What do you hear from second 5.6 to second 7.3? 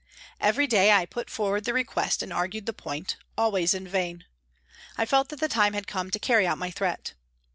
had come to carry out my threat.